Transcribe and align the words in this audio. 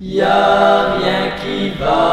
Y 0.00 0.20
a 0.20 0.96
rien 0.96 1.36
qui 1.38 1.70
va, 1.78 2.03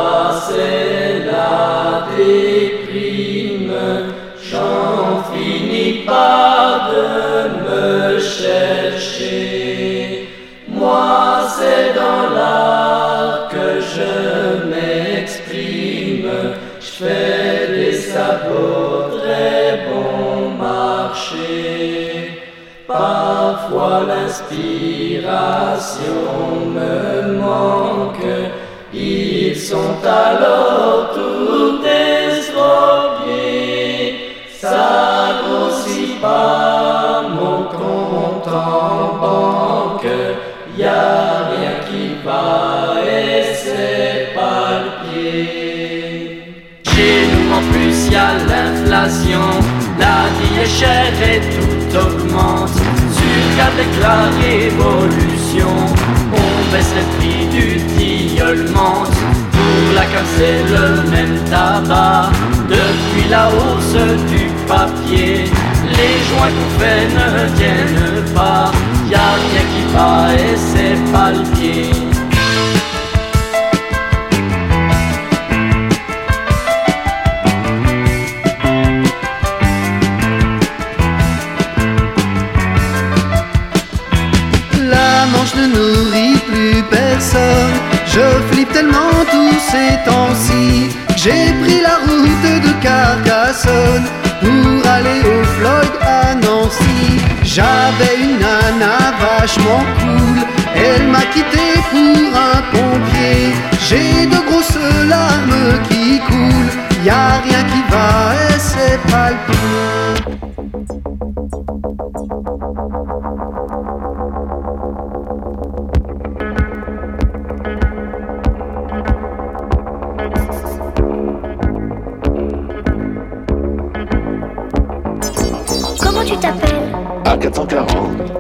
À 127.32 127.38
440, 127.38 127.88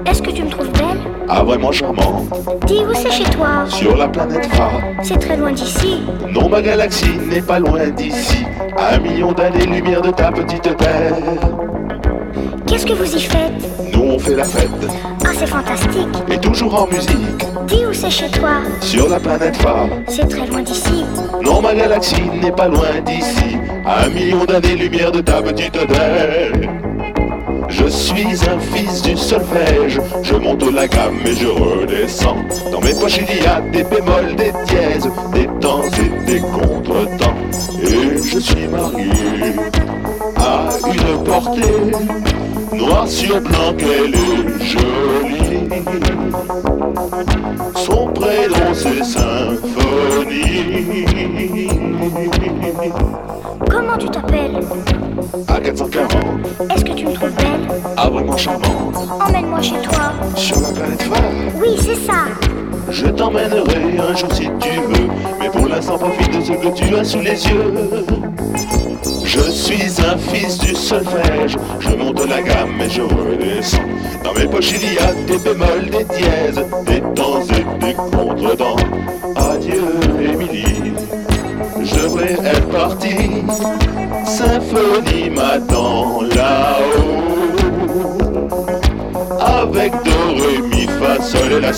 Est-ce 0.05 0.21
que 0.21 0.31
tu 0.31 0.43
me 0.43 0.49
trouves 0.49 0.69
belle? 0.73 0.99
Ah 1.29 1.43
vraiment 1.43 1.71
charmant, 1.71 2.25
Dis 2.67 2.81
où 2.85 2.93
c'est 2.93 3.09
chez 3.11 3.23
toi? 3.23 3.63
Sur 3.69 3.95
la 3.95 4.09
planète 4.09 4.45
phare. 4.47 4.81
C'est 5.01 5.17
très 5.17 5.37
loin 5.37 5.53
d'ici. 5.53 6.01
Non, 6.29 6.49
ma 6.49 6.61
galaxie 6.61 7.17
n'est 7.29 7.41
pas 7.41 7.59
loin 7.59 7.87
d'ici, 7.87 8.45
à 8.77 8.95
un 8.95 8.99
million 8.99 9.31
d'années-lumière 9.31 10.01
de 10.01 10.11
ta 10.11 10.29
petite 10.29 10.75
terre. 10.75 11.13
Qu'est-ce 12.67 12.85
que 12.85 12.91
vous 12.91 13.15
y 13.15 13.21
faites? 13.21 13.93
Nous 13.93 14.01
on 14.03 14.19
fait 14.19 14.35
la 14.35 14.43
fête, 14.43 14.69
Ah, 15.23 15.29
c'est 15.37 15.47
fantastique. 15.47 16.09
et 16.29 16.37
toujours 16.37 16.83
en 16.83 16.87
musique, 16.87 17.45
Dis 17.67 17.85
où 17.89 17.93
c'est 17.93 18.09
chez 18.11 18.29
toi? 18.29 18.55
Sur 18.81 19.07
la 19.07 19.19
planète 19.21 19.55
phare. 19.55 19.87
C'est 20.09 20.27
très 20.27 20.45
loin 20.47 20.61
d'ici. 20.63 21.05
Non, 21.41 21.61
ma 21.61 21.73
galaxie 21.73 22.29
n'est 22.41 22.51
pas 22.51 22.67
loin 22.67 22.99
d'ici, 23.05 23.55
à 23.85 24.03
un 24.05 24.09
million 24.09 24.43
d'années-lumière 24.43 25.13
de 25.13 25.21
ta 25.21 25.41
petite 25.41 25.71
terre. 25.87 26.51
Je 27.83 27.87
suis 27.89 28.47
un 28.47 28.59
fils 28.59 29.01
du 29.01 29.17
solfège, 29.17 29.99
je 30.21 30.35
monte 30.35 30.71
la 30.71 30.87
gamme 30.87 31.19
et 31.25 31.35
je 31.35 31.47
redescends. 31.47 32.45
Dans 32.71 32.79
mes 32.79 32.93
poches 32.93 33.17
il 33.17 33.43
y 33.43 33.47
a 33.47 33.59
des 33.59 33.83
bémols, 33.83 34.35
des 34.35 34.51
dièses, 34.67 35.09
des 35.33 35.47
temps 35.59 35.81
et 35.83 36.25
des 36.31 36.39
contretemps. 36.41 37.35
Et 37.81 38.17
je 38.17 38.39
suis 38.39 38.67
marié 38.67 39.09
à 40.37 40.69
une 40.87 41.23
portée, 41.23 41.91
noir 42.73 43.07
sur 43.07 43.41
blanc 43.41 43.73
qu'elle 43.75 44.13
est 44.13 44.63
jolie. 44.63 45.69
Son 47.75 48.07
prénom 48.13 48.73
c'est 48.73 49.03
Symphonie. 49.03 49.71
Comment 53.71 53.97
tu 53.97 54.09
t'appelles 54.09 54.59
À 55.47 55.59
440, 55.59 56.09
Est-ce 56.75 56.83
que 56.85 56.91
tu 56.93 57.05
me 57.05 57.13
trouves 57.13 57.33
belle 57.35 57.67
ah 57.97 58.09
vraiment 58.09 58.37
charmant, 58.37 58.91
Emmène-moi 59.25 59.61
chez 59.61 59.81
toi. 59.81 60.11
sur 60.35 60.59
la 60.59 60.69
planète 60.69 61.01
phare. 61.03 61.31
Oui, 61.55 61.69
c'est 61.79 61.95
ça. 61.95 62.25
Je 62.89 63.05
t'emmènerai 63.07 63.97
un 63.99 64.15
jour 64.15 64.31
si 64.33 64.49
tu 64.59 64.69
veux, 64.79 65.07
mais 65.39 65.49
pour 65.49 65.67
l'instant 65.67 65.97
profite 65.97 66.37
de 66.37 66.43
ce 66.43 66.51
que 66.51 66.67
tu 66.75 66.95
as 66.95 67.03
sous 67.05 67.21
les 67.21 67.47
yeux. 67.47 67.73
Je 69.23 69.39
suis 69.39 70.01
un 70.01 70.17
fils 70.17 70.57
du 70.57 70.75
solfège, 70.75 71.55
je 71.79 71.89
monte 71.95 72.27
la 72.27 72.41
gamme 72.41 72.81
et 72.81 72.89
je 72.89 73.01
redescends. 73.01 73.77
Dans 74.25 74.33
mes 74.33 74.45
poches 74.47 74.73
il 74.73 74.93
y 74.93 74.97
a 74.99 75.13
des 75.25 75.37
bémols, 75.37 75.89
des 75.89 76.03
dièses, 76.03 76.65
des 76.85 77.01
temps 77.15 77.41
et 77.41 77.85
des 77.85 77.93
contretemps. 77.93 78.75
Adieu 79.37 79.81
Émilie, 80.21 80.80
je 81.83 81.95
devrais 81.95 82.33
être 82.33 82.67
parti. 82.69 83.15
Symphonie 84.25 85.29
m'attend 85.29 86.21
là-haut. 86.21 87.21
Avec 89.39 89.91
do, 89.91 90.11
ré, 90.35 90.61
mi, 90.69 90.87
fa, 90.87 91.21
sol 91.21 91.51
et 91.51 91.59
la. 91.59 91.71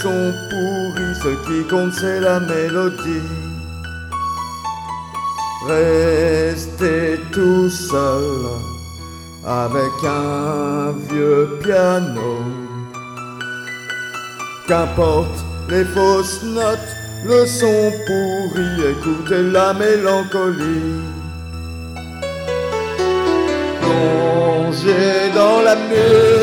Le 0.00 0.08
son 0.08 0.32
pourri, 0.48 1.14
ce 1.22 1.28
qui 1.46 1.68
compte 1.68 1.92
c'est 1.92 2.20
la 2.20 2.40
mélodie. 2.40 3.28
Rester 5.68 7.20
tout 7.32 7.68
seul 7.68 8.48
avec 9.44 9.92
un 10.04 10.92
vieux 11.08 11.58
piano. 11.62 12.38
Qu'importe 14.66 15.44
les 15.68 15.84
fausses 15.84 16.42
notes, 16.44 16.78
le 17.26 17.46
son 17.46 17.92
pourri, 18.06 18.90
écoutez 18.92 19.42
la 19.42 19.74
mélancolie. 19.74 21.02
Plongez 23.80 25.30
dans 25.34 25.60
la 25.62 25.76
musique, 25.76 26.39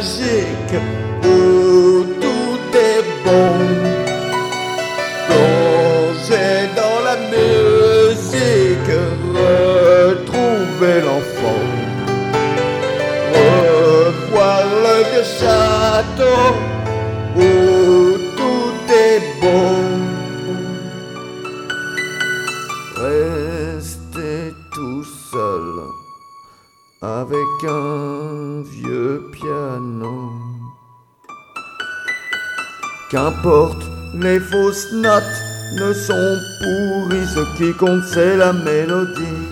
mágica. 0.00 0.99
Qu'importe 33.10 33.82
les 34.14 34.38
fausses 34.38 34.92
notes 34.92 35.42
ne 35.74 35.92
sont 35.92 36.38
pourries, 36.60 37.26
ce 37.26 37.56
qui 37.58 37.76
compte 37.76 38.04
c'est 38.04 38.36
la 38.36 38.52
mélodie. 38.52 39.48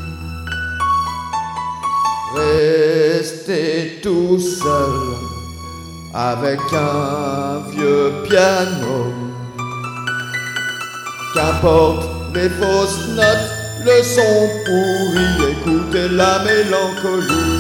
Rester 2.37 3.99
tout 4.01 4.39
seul 4.39 4.93
avec 6.15 6.61
un 6.73 7.69
vieux 7.73 8.13
piano. 8.29 9.13
Qu'importe 11.35 12.09
les 12.35 12.51
fausses 12.51 13.09
notes, 13.17 13.51
le 13.85 14.03
son 14.05 14.49
pourri, 14.67 15.51
écoutez 15.51 16.09
la 16.11 16.45
mélancolie. 16.45 17.58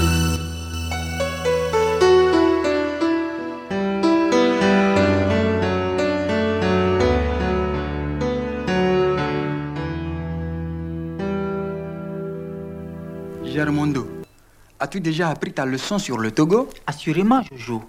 As-tu 14.80 15.00
déjà 15.00 15.28
appris 15.30 15.52
ta 15.52 15.64
leçon 15.64 15.98
sur 15.98 16.18
le 16.18 16.30
Togo? 16.30 16.68
Assurément, 16.86 17.42
Jojo. 17.50 17.82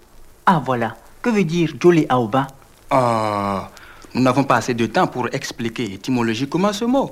Ah, 0.46 0.62
voilà. 0.64 0.96
Que 1.22 1.30
veut 1.30 1.44
dire 1.44 1.74
Jolly 1.80 2.06
Aoba? 2.10 2.48
Ah, 2.90 3.70
nous 4.14 4.22
n'avons 4.22 4.44
pas 4.44 4.56
assez 4.56 4.74
de 4.74 4.86
temps 4.88 5.08
pour 5.08 5.28
expliquer 5.32 5.94
étymologiquement 5.94 6.74
ce 6.74 6.86
mot. 6.86 7.12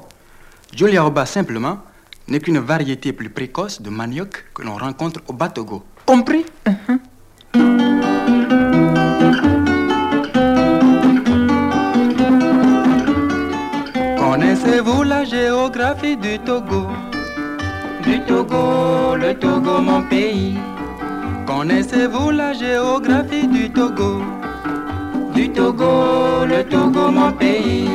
Jolly 0.75 0.97
Aoba, 0.97 1.25
simplement, 1.25 1.79
n'est 2.27 2.39
qu'une 2.39 2.59
variété 2.59 3.13
plus 3.13 3.29
précoce 3.29 3.81
de 3.81 3.89
manioc 3.89 4.45
que 4.53 4.63
l'on 4.63 4.75
rencontre 4.75 5.21
au 5.27 5.33
Batogo. 5.33 5.83
Compris? 6.05 6.45
Connaissez-vous 14.17 15.03
la 15.03 15.23
géographie 15.23 16.17
du 16.17 16.39
Togo? 16.39 16.87
Du 18.08 18.22
Togo, 18.22 19.17
le 19.17 19.34
Togo, 19.34 19.82
mon 19.82 20.02
pays. 20.04 20.58
Connaissez-vous 21.46 22.32
la 22.32 22.54
géographie 22.54 23.48
du 23.48 23.70
Togo? 23.70 24.22
Du 25.36 25.50
Togo, 25.50 26.46
le 26.46 26.63
Togo, 26.63 27.12
mon 27.12 27.34
pays. 27.34 27.89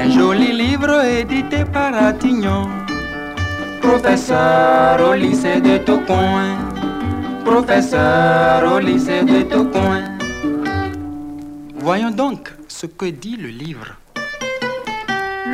Un 0.00 0.10
joli 0.10 0.52
livre 0.52 1.04
édité 1.04 1.64
par 1.64 1.92
Attignon. 1.92 2.68
Professeur 3.80 5.10
au 5.10 5.14
lycée 5.14 5.60
de 5.60 5.78
Tocoin. 5.78 6.56
Professeur 7.44 8.74
au 8.74 8.78
lycée 8.78 9.24
de 9.24 9.42
Tocoin. 9.42 10.04
Voyons 11.80 12.12
donc 12.12 12.52
ce 12.82 12.88
que 12.88 13.06
dit 13.06 13.36
le 13.36 13.48
livre. 13.48 13.90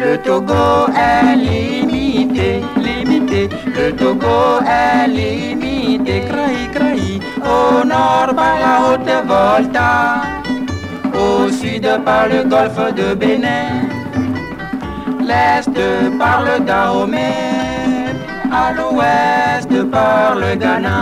Le 0.00 0.16
Togo 0.16 0.64
est 0.96 1.36
limité, 1.36 2.62
limité. 2.88 3.50
Le 3.66 3.92
Togo 3.92 4.38
est 4.64 5.08
limité, 5.08 6.22
craï, 6.26 6.60
craï. 6.74 7.20
Au 7.54 7.84
nord 7.84 8.30
par 8.40 8.54
la 8.64 8.74
haute 8.84 9.14
Volta, 9.30 10.22
au 11.24 11.50
sud 11.50 11.86
par 12.06 12.28
le 12.28 12.44
golfe 12.44 12.94
de 12.94 13.14
Bénin, 13.14 13.72
l'est 15.28 15.78
par 16.18 16.38
le 16.48 16.64
Dahomey, 16.64 18.06
à 18.50 18.72
l'ouest 18.72 19.74
par 19.90 20.34
le 20.34 20.56
Ghana, 20.56 21.00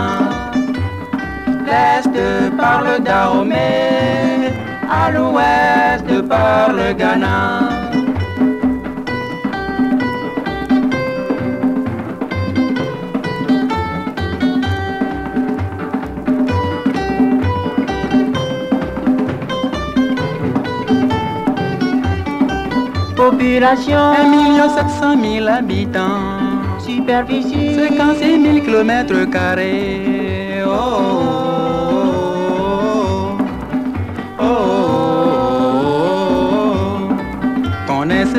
l'est 1.67 2.17
par 2.57 2.81
le 2.81 2.99
Dahomey, 2.99 4.66
à 4.89 5.11
l'ouest 5.11 6.27
par 6.27 6.73
le 6.73 6.93
Ghana. 6.93 7.69
Population 23.15 23.97
1 23.97 24.29
million 24.29 24.69
700 24.69 25.17
000 25.21 25.47
habitants, 25.47 26.79
Superficie 26.79 27.75
56 27.75 28.41
000 28.41 28.65
kilomètres 28.65 29.29
carrés. 29.29 30.63
Oh, 30.65 30.69
oh, 30.69 31.36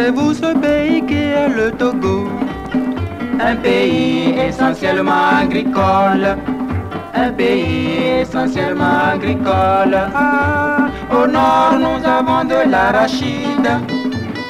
Connaissez-vous 0.09 0.35
ce 0.35 0.59
pays 0.59 1.05
qui 1.05 1.17
est 1.17 1.49
le 1.49 1.71
Togo 1.71 2.29
Un 3.41 3.57
pays 3.57 4.35
essentiellement 4.39 5.37
agricole. 5.43 6.37
Un 7.15 7.31
pays 7.33 8.21
essentiellement 8.23 9.11
agricole. 9.13 9.99
Ah, 10.15 10.89
au 11.13 11.27
nord, 11.27 11.75
nous 11.79 12.07
avons 12.09 12.45
de 12.45 12.71
l'arachide. 12.71 13.69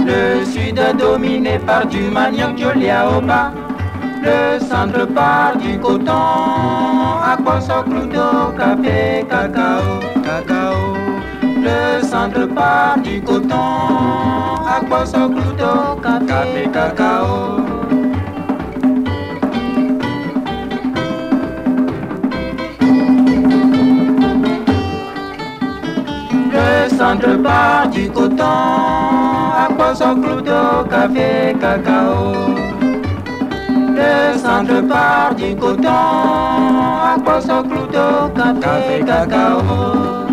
Le 0.06 0.44
sud 0.44 0.80
dominé 0.96 1.58
par 1.58 1.86
du 1.86 2.02
manioc 2.02 2.56
Joliaoba. 2.56 3.52
Le 4.22 4.60
centre 4.60 5.06
par 5.06 5.56
du 5.56 5.76
coton, 5.78 7.18
aquaso 7.32 7.82
crudo, 7.82 8.52
café, 8.56 9.24
cacao, 9.28 10.00
cacao. 10.22 11.07
Le 11.60 12.02
centre 12.02 12.46
par 12.54 12.98
du 13.02 13.20
coton, 13.20 14.64
aquaso 14.66 15.28
crudo, 15.28 15.96
café, 16.02 16.68
cacao? 16.72 17.58
Le 26.52 26.88
centre 26.96 27.36
part 27.42 27.88
du 27.90 28.08
coton, 28.08 28.44
aquaso 29.66 30.14
crudo, 30.22 30.84
café, 30.88 31.56
cacao? 31.60 32.34
Le 33.96 34.38
centre 34.38 34.80
part 34.86 35.34
du 35.34 35.56
coton, 35.56 35.90
aquaso 37.14 37.62
crudo, 37.64 38.30
café, 38.34 39.02
cacao? 39.04 40.27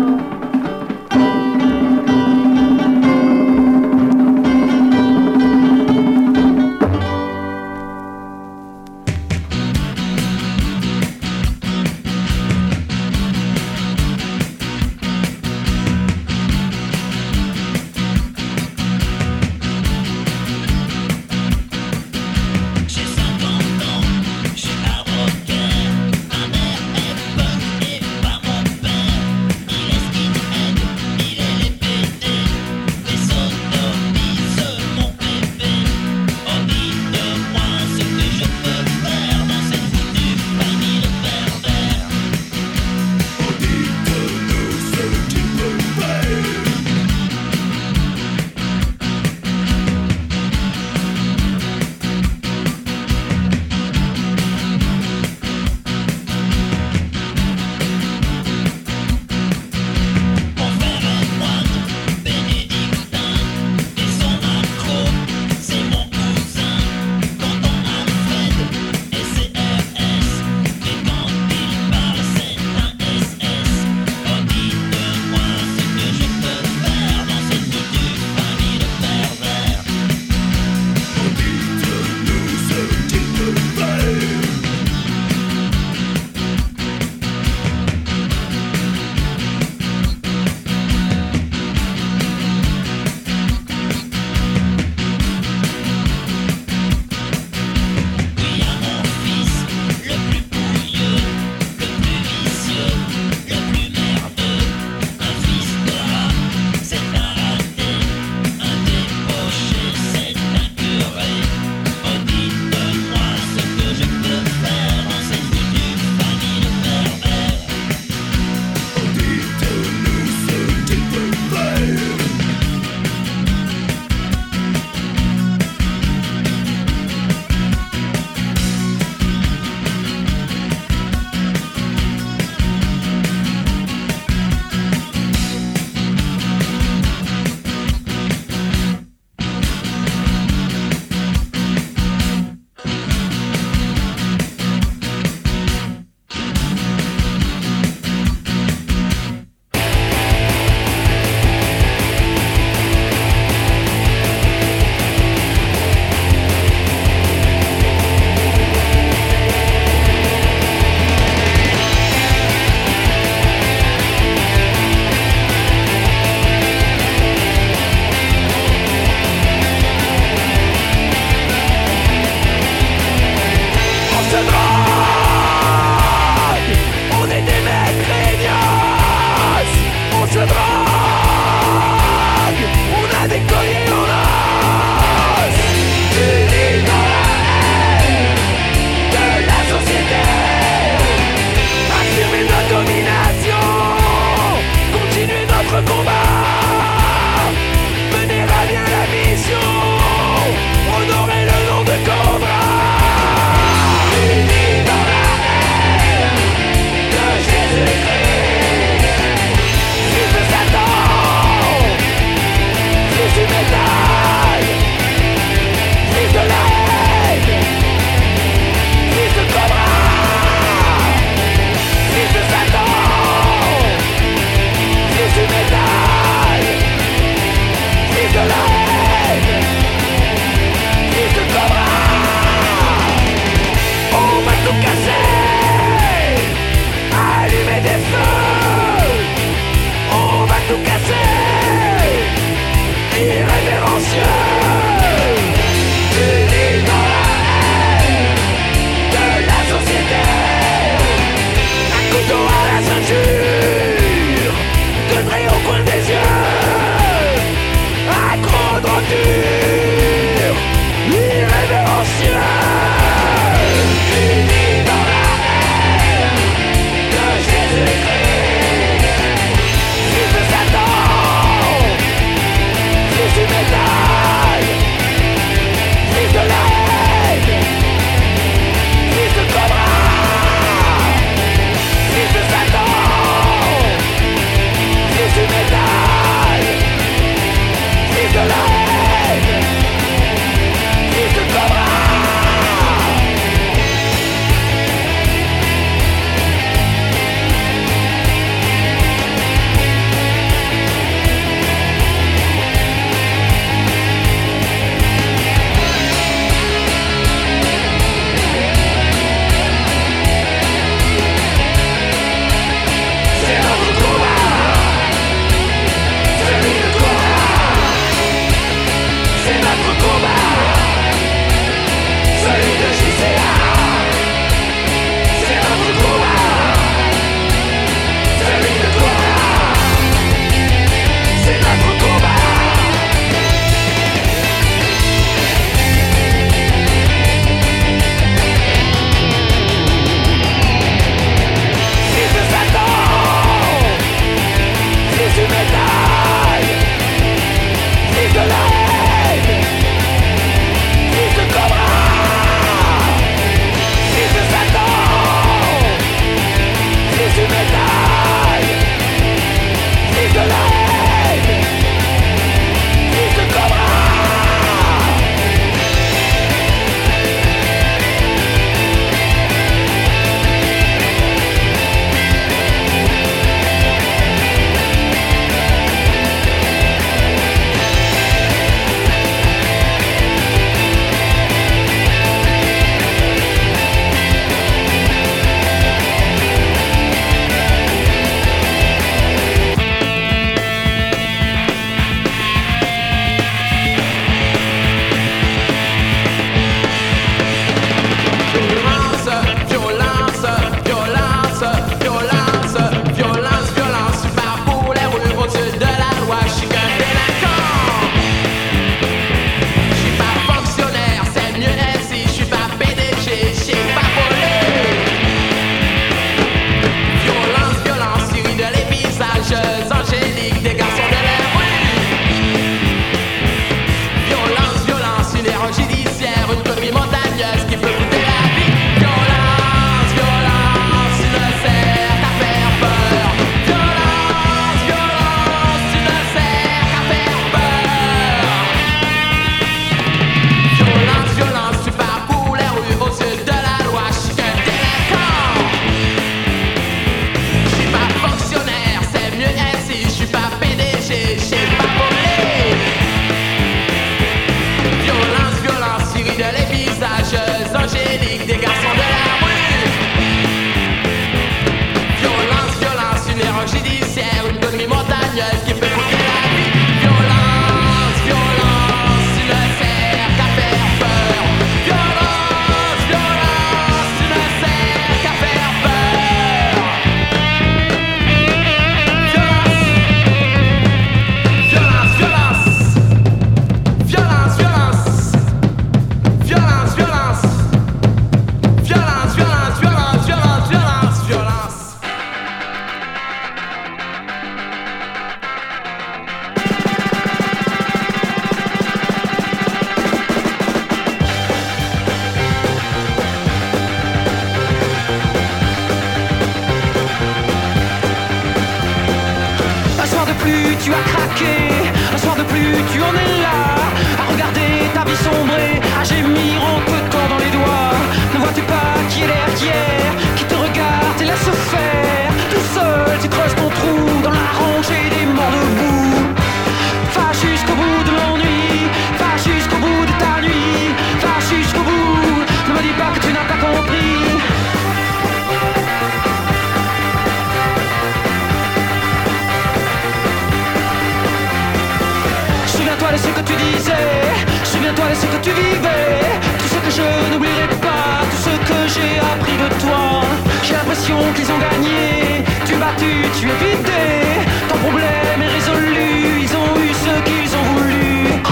Souviens-toi 543.06 543.12
de 543.12 543.22
ce 543.22 543.40
que 543.40 543.46
tu 543.46 543.56
disais, 543.56 544.34
souviens-toi 544.64 545.04
de 545.10 545.14
ce 545.14 545.26
que 545.26 545.36
tu 545.40 545.50
vivais, 545.50 546.40
tout 546.58 546.66
ce 546.66 546.78
que 546.84 546.90
je 546.90 547.32
n'oublierai 547.32 547.68
pas, 547.80 548.26
tout 548.30 548.36
ce 548.36 548.54
que 548.68 548.78
j'ai 548.88 549.20
appris 549.20 549.56
de 549.56 549.68
toi. 549.80 550.22
J'ai 550.64 550.74
l'impression 550.74 551.16
qu'ils 551.34 551.50
ont 551.52 551.58
gagné, 551.58 552.44
tu 552.64 552.74
es 552.74 552.76
battu, 552.76 553.12
tu 553.38 553.48
es 553.48 553.56
vidé, 553.64 554.48
ton 554.68 554.78
problème 554.78 555.40
est 555.40 555.52
résolu, 555.54 556.42
ils 556.42 556.56
ont 556.56 556.80
eu 556.80 556.92
ce 557.04 557.22
qu'ils 557.28 557.54
ont 557.54 557.66
voulu. 557.74 558.42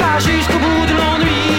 Va 0.00 0.18
jusqu'au 0.18 0.58
bout 0.58 0.86
de 0.86 0.94
l'ennui. 0.98 1.57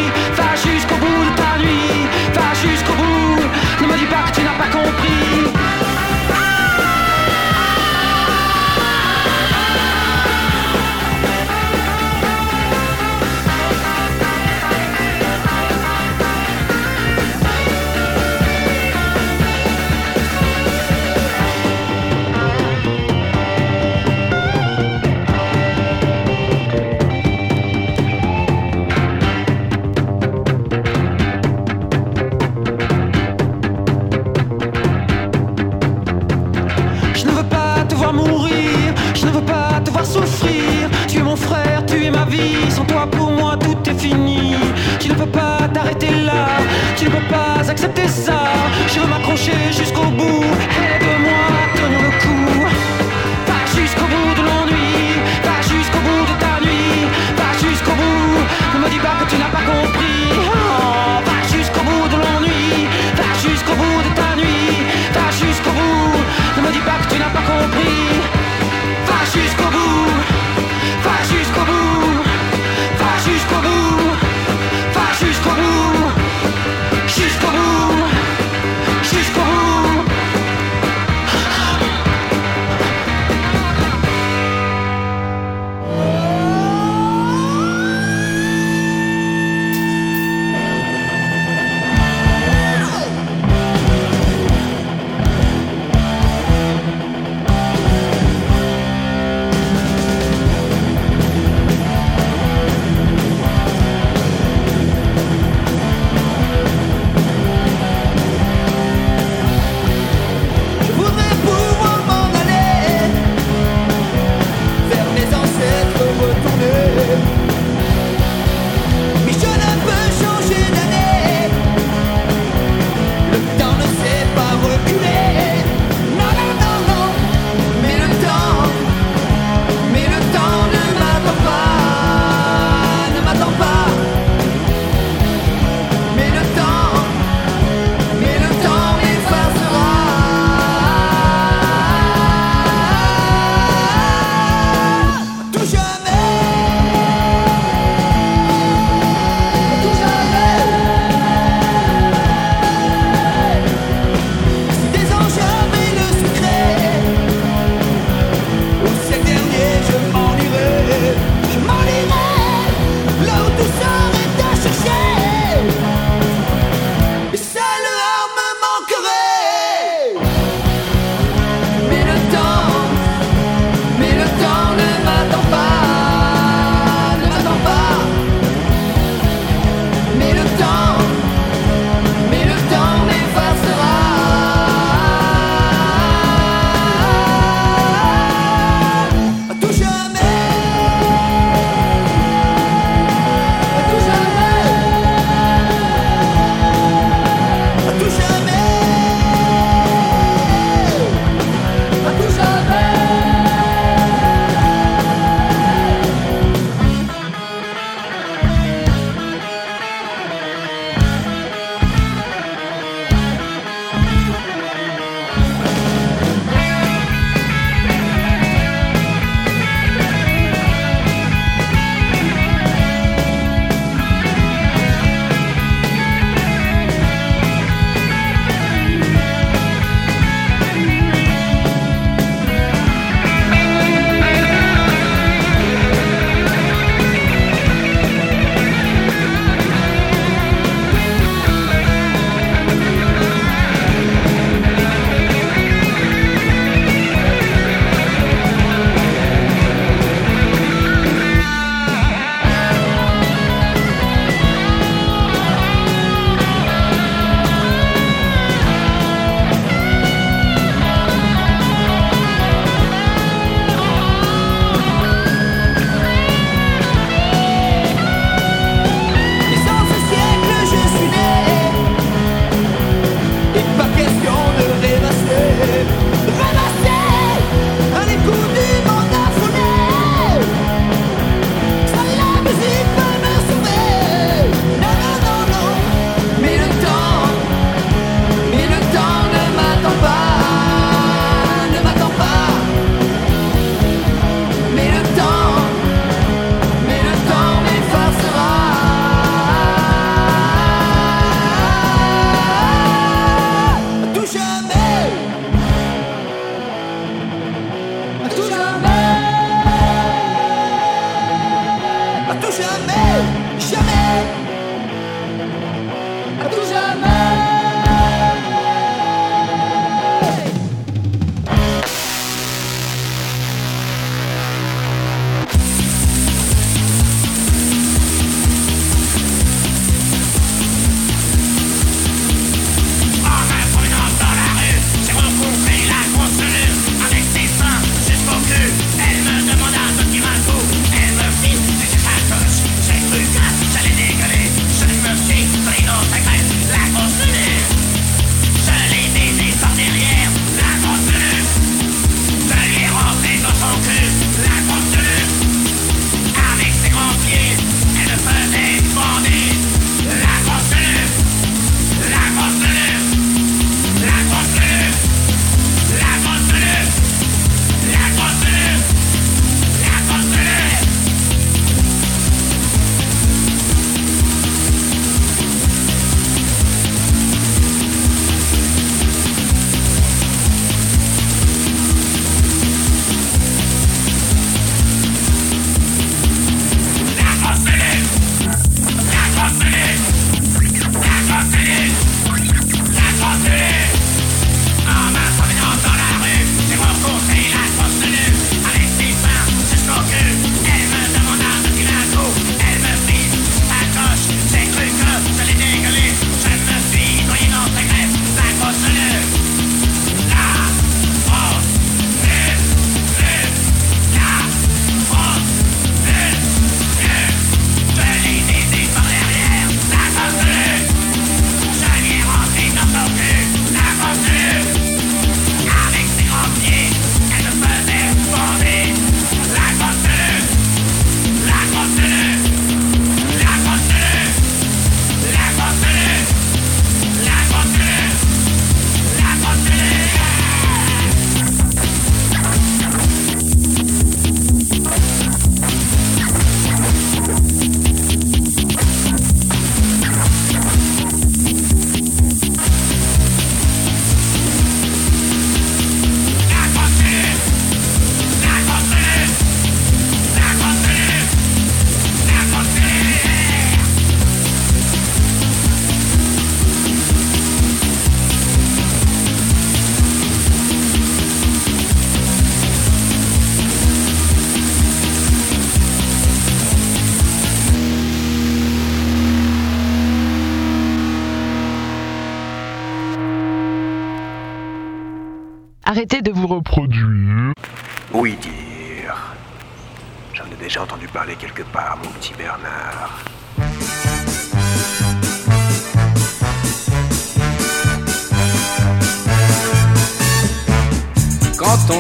je 48.99 49.03
veux 49.03 49.09
m'accrocher 49.09 49.51
jusqu'au 49.71 50.08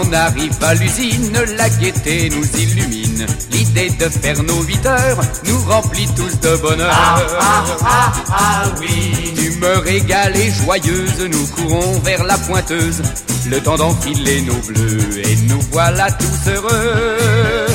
on 0.09 0.13
arrive 0.13 0.57
à 0.61 0.73
l'usine, 0.73 1.37
la 1.57 1.69
gaieté 1.69 2.29
nous 2.29 2.45
illumine. 2.59 3.25
L'idée 3.51 3.89
de 3.89 4.09
faire 4.09 4.41
nos 4.43 4.61
8 4.63 4.85
heures 4.85 5.19
nous 5.45 5.59
remplit 5.69 6.07
tous 6.15 6.39
de 6.39 6.57
bonheur. 6.57 6.91
Ah, 6.91 7.21
ah, 7.39 7.65
ah, 7.83 8.13
ah, 8.31 8.63
oui. 8.79 9.33
D'humeur 9.35 9.85
égale 9.87 10.35
et 10.35 10.51
joyeuse, 10.51 11.29
nous 11.31 11.47
courons 11.47 11.99
vers 11.99 12.23
la 12.23 12.37
pointeuse. 12.37 13.01
Le 13.49 13.59
temps 13.61 13.77
d'enfiler 13.77 14.41
nos 14.41 14.59
bleus 14.67 15.17
et 15.17 15.35
nous 15.47 15.61
voilà 15.71 16.11
tous 16.11 16.51
heureux. 16.51 17.67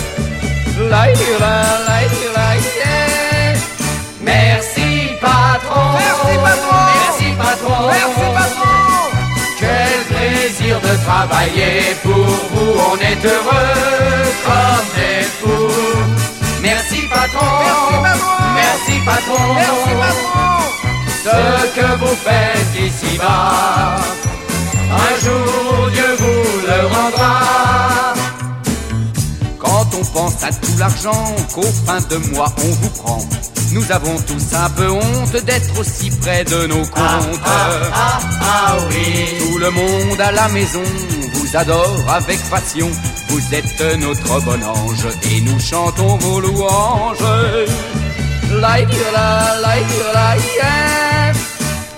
Travailler 11.07 11.95
pour 12.03 12.27
vous, 12.53 12.73
on 12.93 12.97
est 13.11 13.25
heureux 13.25 14.25
comme 14.47 14.89
des 14.97 15.23
fous. 15.39 16.03
Merci 16.63 17.03
patron, 17.09 17.53
Merci 17.65 17.95
patron. 18.07 18.39
merci 18.55 18.95
patron, 19.05 19.55
Merci 19.55 19.93
patron. 20.03 20.45
ce 21.25 21.81
que 21.81 21.89
vous 22.01 22.17
faites 22.27 22.75
ici-bas, 22.89 23.97
un 24.91 25.13
jour 25.25 25.91
Dieu 25.93 26.11
vous 26.19 26.67
le 26.67 26.87
rendra. 26.95 27.35
On 30.05 30.07
pense 30.07 30.45
à 30.45 30.53
tout 30.53 30.77
l'argent 30.79 31.35
qu'au 31.55 31.63
fin 31.63 31.99
de 32.11 32.17
mois 32.33 32.53
on 32.59 32.69
vous 32.69 32.91
prend, 32.91 33.19
nous 33.73 33.91
avons 33.91 34.17
tous 34.27 34.55
un 34.55 34.69
peu 34.71 34.91
honte 34.91 35.45
d'être 35.45 35.79
aussi 35.79 36.11
près 36.11 36.45
de 36.45 36.67
nos 36.67 36.83
comptes. 36.83 37.41
Ah, 37.45 38.19
ah 38.43 38.77
oui. 38.91 39.39
Tout 39.39 39.59
le 39.59 39.71
monde 39.71 40.21
à 40.21 40.31
la 40.33 40.49
maison 40.49 40.83
vous 41.33 41.57
adore 41.57 42.05
avec 42.09 42.39
passion. 42.51 42.91
Vous 43.29 43.55
êtes 43.55 43.99
notre 43.99 44.41
bon 44.43 44.63
ange 44.63 45.07
et 45.31 45.41
nous 45.41 45.59
chantons 45.59 46.17
vos 46.19 46.41
louanges. 46.41 47.19
Like 48.61 48.89
la, 49.13 49.61
like 49.63 50.13
patron. 50.13 51.41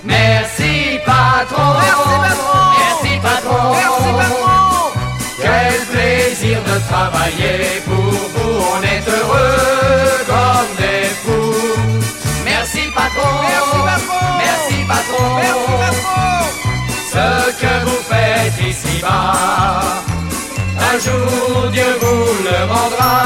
Merci 0.04 1.00
patron. 1.04 2.05
Travailler 6.88 7.82
pour 7.84 8.12
vous. 8.34 8.54
On 8.74 8.82
est 8.82 9.04
heureux 9.08 10.24
comme 10.32 10.70
des 10.82 11.06
fous. 11.22 11.90
Merci 12.44 12.82
patron. 12.94 13.34
Merci 13.48 13.78
patron. 13.90 14.26
Merci 14.46 14.76
patron. 14.92 15.26
Merci 15.42 15.72
patron. 15.84 16.26
Ce 17.14 17.26
que 17.60 17.74
vous 17.86 18.02
faites 18.10 18.58
ici-bas, 18.70 20.02
un 20.90 20.98
jour 21.04 21.70
Dieu 21.72 21.90
vous 22.00 22.26
le 22.48 22.58
rendra. 22.72 23.16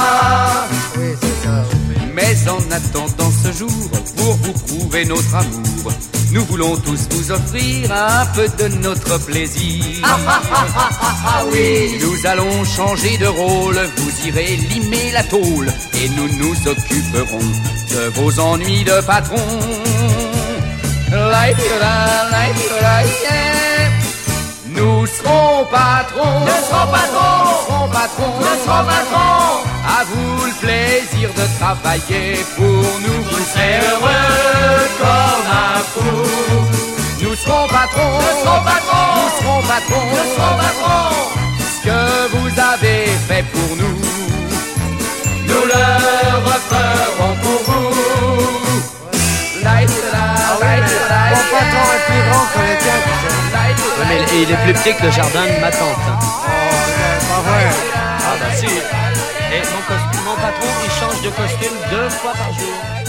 En 2.51 2.71
attendant 2.71 3.31
ce 3.43 3.53
jour, 3.53 3.91
pour 4.17 4.35
vous 4.35 4.53
prouver 4.53 5.05
notre 5.05 5.35
amour, 5.35 5.93
nous 6.33 6.45
voulons 6.45 6.77
tous 6.77 7.09
vous 7.11 7.33
offrir 7.33 7.91
un 7.93 8.27
peu 8.35 8.47
de 8.59 8.69
notre 8.77 9.19
plaisir. 9.25 9.85
Ah 10.03 11.43
oui. 11.53 11.99
Nous 12.01 12.27
allons 12.27 12.65
changer 12.65 13.17
de 13.19 13.27
rôle, 13.27 13.79
vous 13.97 14.29
irez 14.29 14.57
limer 14.57 15.11
la 15.13 15.23
tôle 15.25 15.69
et 15.95 16.09
nous 16.11 16.29
nous 16.39 16.55
occuperons 16.69 17.47
de 17.91 18.21
vos 18.21 18.41
ennuis 18.41 18.85
de 18.85 19.01
patron. 19.03 19.37
Nous 24.69 25.07
serons 25.07 25.65
patrons, 25.67 26.41
Nous 26.41 26.65
serons 26.69 26.87
patrons. 26.93 27.45
nous 27.45 27.67
serons 27.67 27.89
patrons, 27.89 28.33
Nous 28.39 28.65
serons 28.65 28.85
patrons. 28.85 29.70
À 29.87 30.05
vous 30.05 30.45
le 30.47 30.53
plaisir 30.61 31.31
de 31.35 31.59
travailler 31.59 32.45
pour 32.57 32.65
nous, 33.05 33.23
vous 33.25 33.45
serez 33.53 33.81
heureux 33.91 34.89
comme 34.99 35.47
un 35.51 35.79
fou. 35.93 36.17
Nous 37.23 37.35
serons 37.35 37.67
patrons, 37.69 38.19
Nous 38.21 38.45
serons 38.45 38.63
patrons. 38.65 39.09
nous 39.17 39.31
serons 39.41 39.63
patrons, 39.63 40.07
Nous 40.11 40.29
serons 40.37 40.57
patrons. 40.57 41.17
ce 41.59 41.87
que 41.87 42.37
vous 42.37 42.61
avez 42.73 43.07
fait 43.29 43.45
pour 43.53 43.77
nous, 43.77 43.99
nous 45.49 45.65
le 45.73 45.85
referons 46.49 47.35
pour 47.43 47.61
vous. 47.69 47.91
Light, 49.65 49.91
light, 49.91 50.61
light, 50.61 50.91
light, 51.11 51.37
Mon 51.37 51.59
patron 51.59 51.85
est 51.97 52.05
plus 52.11 52.23
grand 52.31 52.47
que 52.53 52.61
le 52.61 52.77
tien, 52.83 52.99
tu 53.05 53.13
sais. 53.21 53.35
light, 53.57 53.79
Ouais, 53.99 54.07
mais 54.09 54.21
il- 54.43 54.51
est 54.51 54.63
plus 54.65 54.73
petit 54.75 54.95
que 54.95 55.05
le 55.05 55.11
jardin 55.11 55.45
de 55.47 55.61
ma 55.61 55.71
tante. 55.71 56.07
Pas 56.07 57.41
vrai. 57.47 57.67
Ah 58.23 58.37
bah 58.41 58.57
si. 58.57 58.67
Et 59.53 59.63
mon, 59.63 60.31
mon 60.31 60.37
patron, 60.37 60.69
il 60.85 60.91
change 60.93 61.23
de 61.23 61.31
costume 61.31 61.77
deux 61.91 62.09
fois 62.09 62.33
par 62.33 62.53
jour. 62.53 63.00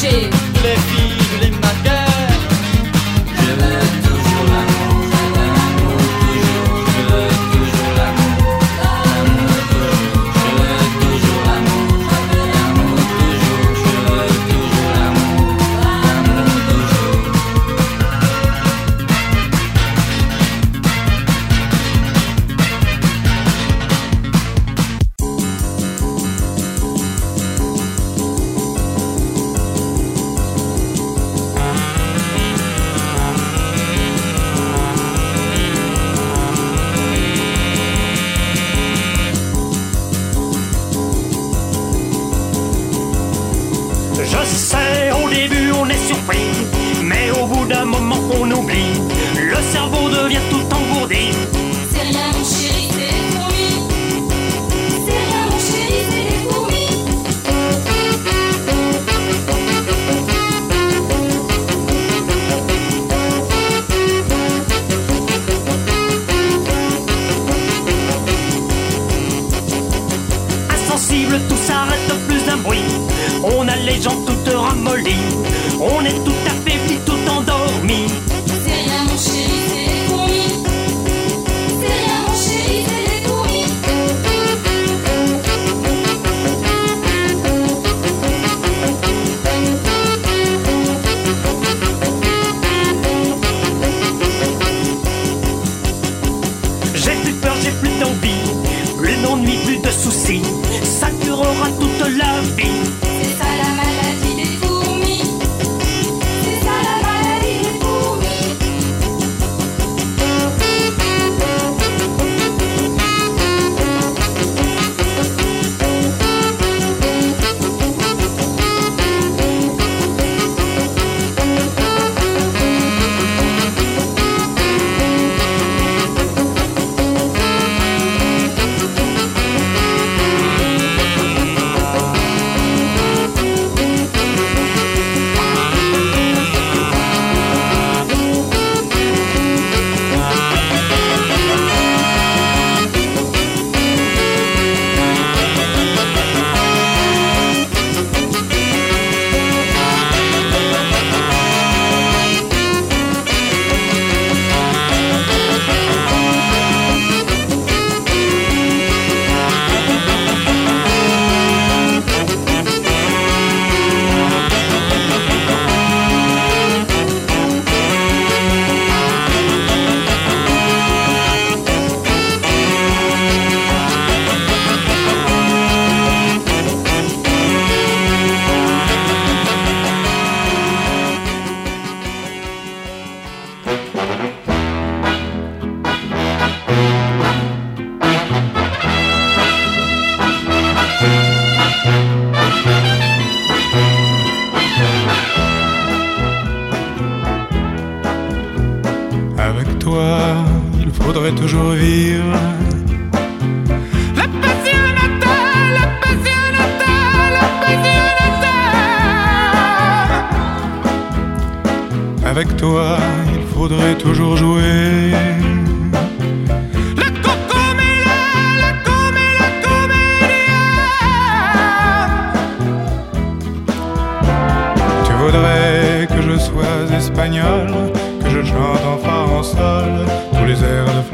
Let 0.00 0.30
Les 0.62 0.76
filles. 0.76 1.07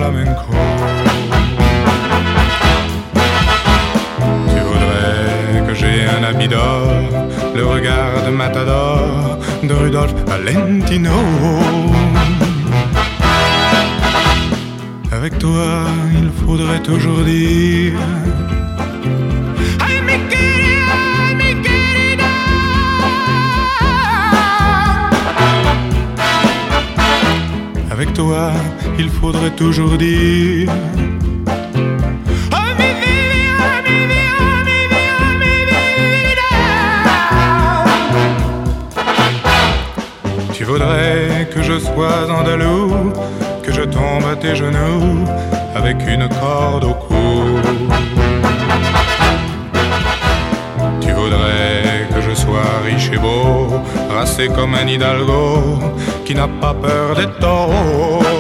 Tu 0.05 0.11
voudrais 4.61 5.67
que 5.67 5.75
j'ai 5.75 6.05
un 6.05 6.23
habit 6.25 6.47
d'or, 6.47 6.93
le 7.57 7.65
regard 7.65 8.23
de 8.27 8.31
Matador, 8.31 9.39
de 9.63 9.73
Rudolf 9.73 10.13
Valentino. 10.27 11.11
Avec 15.11 15.39
toi, 15.39 15.87
il 16.13 16.31
faudrait 16.45 16.83
toujours 16.83 17.23
dire. 17.25 17.99
Avec 27.91 28.13
toi, 28.13 28.53
il 28.99 29.11
faudrait 29.11 29.55
toujours 29.57 29.97
dire 29.99 30.71
Tu 40.53 40.65
voudrais 40.65 41.49
que 41.53 41.63
je 41.63 41.79
sois 41.79 42.31
andalou, 42.31 43.13
que 43.63 43.73
je 43.73 43.83
tombe 43.83 44.25
à 44.33 44.37
tes 44.37 44.57
genoux 44.57 45.25
avec 45.75 45.97
une 46.09 46.29
corde 46.29 46.85
au 46.85 46.95
cou. 46.95 47.15
Tu 51.01 51.13
voudrais 51.13 52.09
que 52.15 52.21
je 52.23 52.35
sois 52.35 52.81
riche 52.85 53.11
et 53.13 53.19
beau, 53.19 53.81
rassé 54.09 54.49
comme 54.49 54.75
un 54.75 54.87
hidalgo 54.87 55.81
qui 56.25 56.35
n'a 56.35 56.49
pas 56.49 56.73
peur 56.73 57.15
des 57.17 57.29
taureaux. 57.41 58.34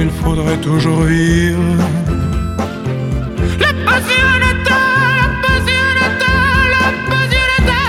il 0.00 0.10
faudrait 0.10 0.58
toujours 0.58 1.02
vivre. 1.02 1.76
La 3.58 3.72
passionata, 3.86 4.80
la 5.20 5.28
passionata, 5.44 6.32
la 6.74 6.84
passionata. 7.10 7.82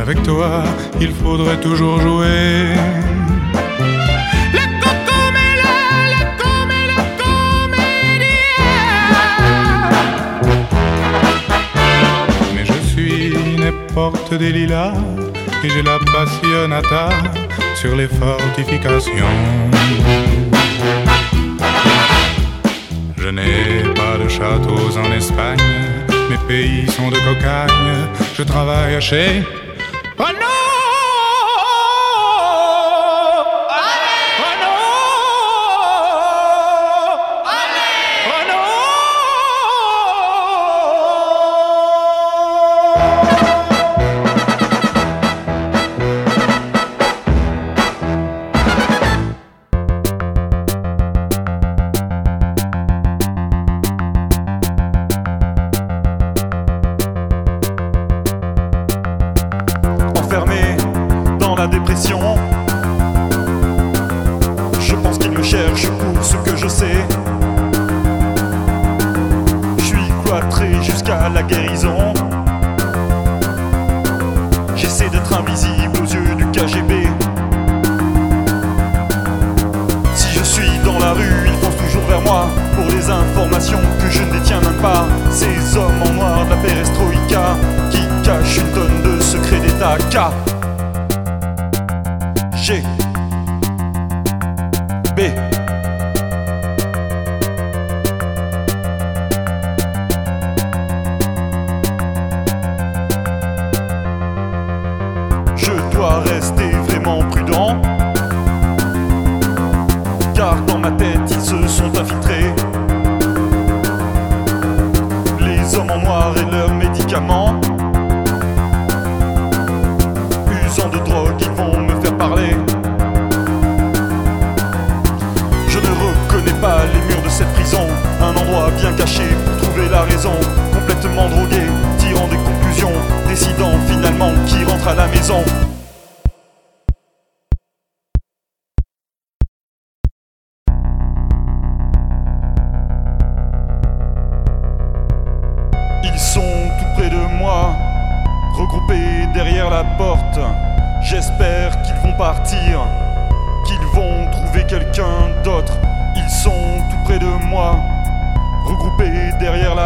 Avec 0.00 0.18
toi, 0.22 0.64
il 1.00 1.12
faudrait 1.12 1.60
toujours 1.60 2.00
jouer. 2.00 2.74
La 4.58 4.66
cocomela, 4.82 5.74
la 6.14 6.22
comela, 6.40 7.00
comédia. 7.22 8.52
Mais 12.54 12.64
je 12.64 12.78
suis 12.92 13.26
une 13.56 13.68
porte 13.94 14.32
des 14.34 14.52
lilas 14.52 14.94
et 15.62 15.68
j'ai 15.68 15.82
la 15.82 15.98
passionata 16.14 17.10
sur 17.82 17.96
les 17.96 18.06
fortifications. 18.06 19.34
Je 23.16 23.28
n'ai 23.28 23.82
pas 24.00 24.16
de 24.22 24.28
châteaux 24.28 24.96
en 25.04 25.10
Espagne, 25.20 25.58
mes 26.30 26.40
pays 26.46 26.86
sont 26.86 27.10
de 27.10 27.20
cocagne, 27.28 27.92
je 28.36 28.44
travaille 28.44 28.94
à 28.94 29.00
chez 29.00 29.42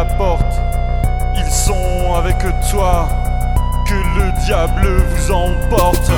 porte. 0.05 0.61
Ils 1.35 1.51
sont 1.51 2.13
avec 2.15 2.37
toi, 2.69 3.07
que 3.85 3.93
le 3.93 4.31
diable 4.45 5.03
vous 5.09 5.31
emporte. 5.31 6.11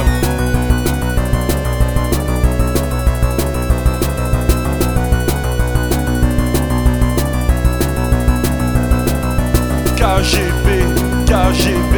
KGB, 9.96 10.84
KGB, 11.26 11.96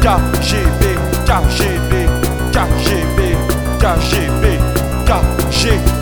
KGB, 0.00 0.96
KGB, 1.28 1.92
KGB, 2.50 3.36
KGB, 3.78 4.58
KGB. 5.04 5.99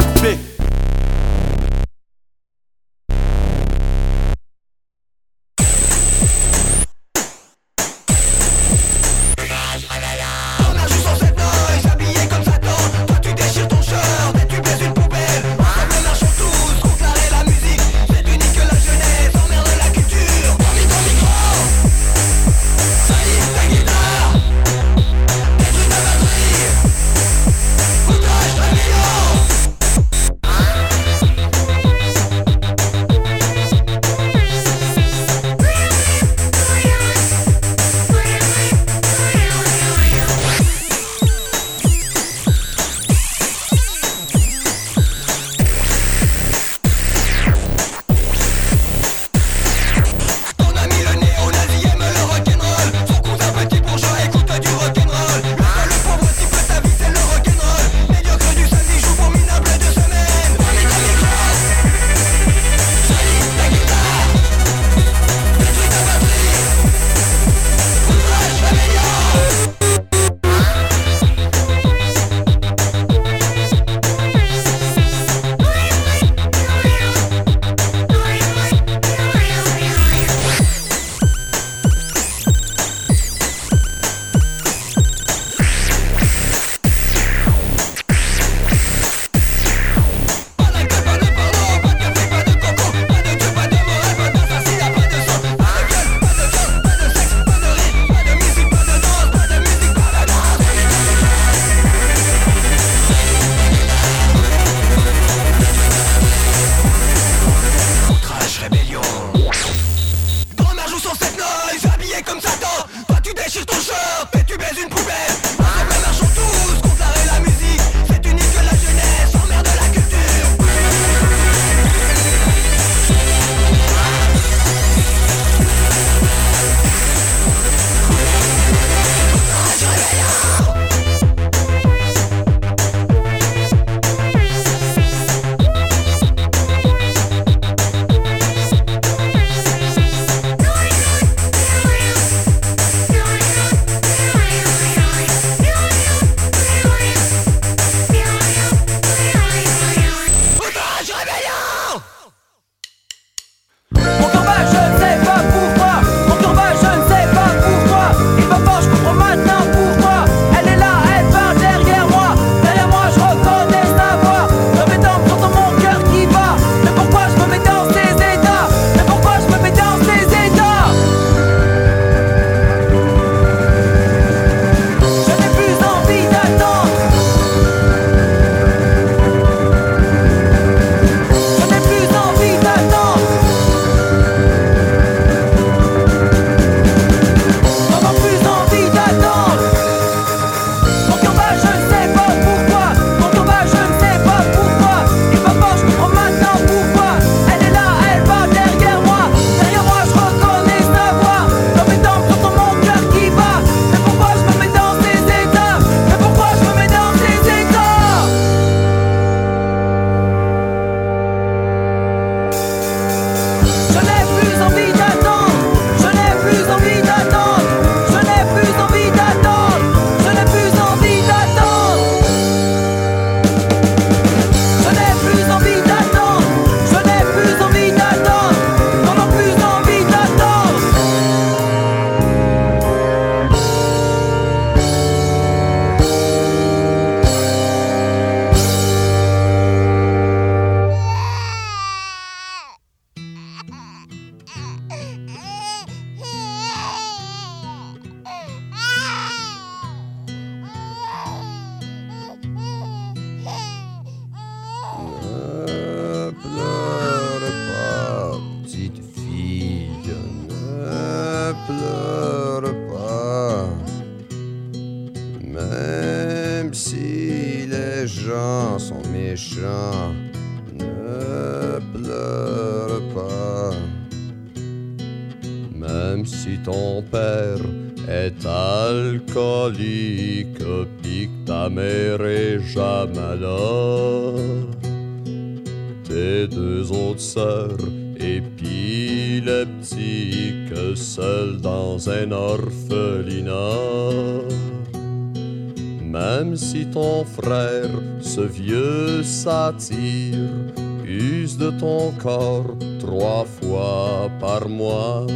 Use 301.07 301.57
de 301.57 301.71
ton 301.79 302.11
corps 302.19 302.77
trois 302.99 303.45
fois 303.45 304.29
par 304.41 304.69
mois, 304.69 305.27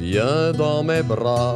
viens 0.00 0.52
dans 0.52 0.82
mes 0.82 1.02
bras, 1.02 1.47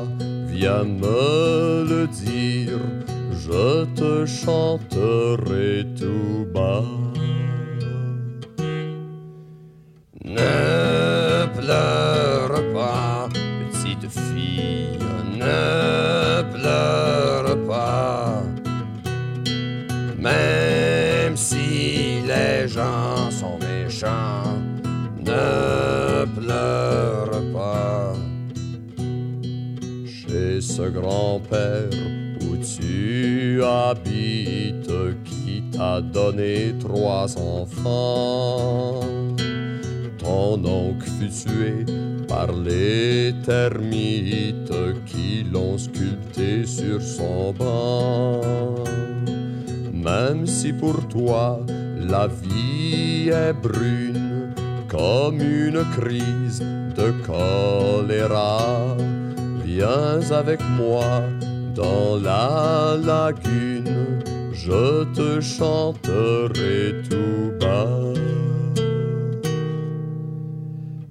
grand-père 31.53 31.91
où 32.43 32.57
tu 32.57 33.63
habites, 33.63 34.91
qui 35.25 35.63
t'a 35.73 36.01
donné 36.01 36.75
trois 36.81 37.27
enfants. 37.39 39.01
Ton 40.19 40.65
oncle 40.65 41.09
fut 41.19 41.31
tué 41.31 41.85
par 42.29 42.53
les 42.53 43.35
termites 43.45 44.73
qui 45.07 45.45
l'ont 45.53 45.79
sculpté 45.79 46.65
sur 46.65 47.01
son 47.03 47.53
banc. 47.53 48.85
Même 49.93 50.47
si 50.47 50.73
pour 50.73 51.07
toi 51.09 51.61
la 51.99 52.27
vie 52.27 53.31
est 53.31 53.53
brune 53.53 54.55
comme 54.89 55.41
une 55.41 55.85
crise 55.97 56.61
de 56.61 57.13
choléra, 57.25 58.97
viens 59.65 60.21
avec 60.31 60.61
moi 60.77 61.23
dans 61.83 62.17
la 62.17 62.97
lagune, 62.97 64.23
je 64.53 65.05
te 65.17 65.41
chanterai 65.41 67.03
tout 67.09 67.53
bas. 67.61 67.99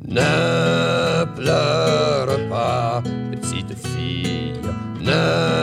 Ne 0.08 1.26
pleure 1.36 2.50
pas, 2.50 3.02
petite 3.32 3.74
fille, 3.88 4.54
ne 5.02 5.61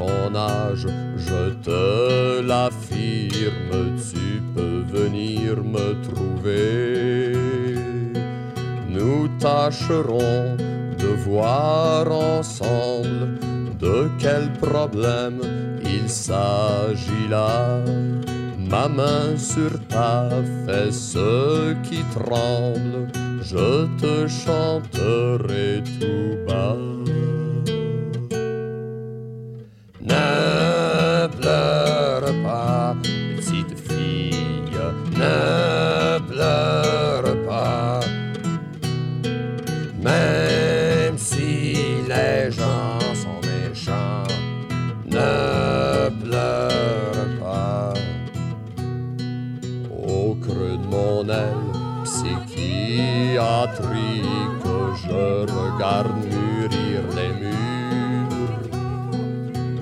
ton 0.00 0.34
âge, 0.34 0.86
je 1.26 1.42
te 1.66 2.40
l'affirme, 2.40 3.98
tu 4.10 4.42
peux 4.54 4.82
venir 4.98 5.62
me 5.76 5.88
trouver. 6.08 7.32
Nous 8.88 9.28
tâcherons 9.38 10.56
de 11.02 11.10
voir 11.28 12.10
ensemble 12.10 13.38
de 13.78 14.10
quel 14.18 14.44
problème 14.66 15.40
il 15.84 16.08
s'agit 16.08 17.28
là. 17.28 17.82
Ma 18.70 18.88
main 18.88 19.36
sur 19.36 19.72
ta 19.88 20.28
fesse 20.66 21.18
qui 21.82 22.02
tremble, 22.18 23.08
je 23.42 23.86
te 24.00 24.28
chanterai 24.28 25.82
tout 25.98 26.36
bas. 26.46 27.09
Psychiatrique, 53.70 54.64
je 55.02 55.46
regarde 55.52 56.12
mûrir 56.24 57.00
les 57.16 57.32
murs. 57.40 58.60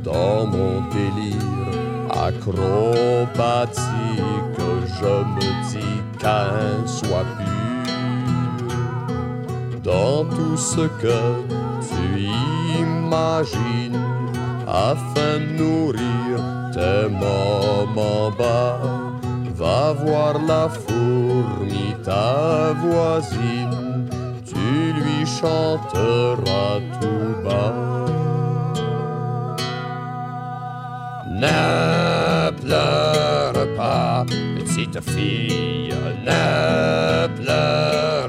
Dans 0.03 0.47
mon 0.47 0.83
délire 0.91 1.37
acrobatique, 2.11 3.81
je 5.01 5.15
me 5.35 5.49
dis 5.71 6.03
qu'un 6.19 6.87
soit 6.87 7.29
pur. 7.37 8.69
Dans 9.83 10.25
tout 10.25 10.57
ce 10.57 10.87
que 11.03 11.21
tu 11.89 12.05
imagines, 12.79 14.01
afin 14.67 15.39
de 15.41 15.49
nourrir 15.57 16.37
tes 16.73 17.09
moments 17.09 18.31
bas, 18.39 18.81
va 19.55 19.93
voir 19.93 20.35
la 20.47 20.69
fourmi, 20.69 21.95
ta 22.05 22.73
voisine, 22.75 23.58
chanteras 25.41 26.81
tout 27.01 27.35
bas. 27.45 27.75
Ne 31.43 32.51
pleure 32.61 33.67
pas, 33.77 34.25
petite 34.57 35.01
fille, 35.11 35.95
ne 36.27 37.27
pleure 37.37 38.28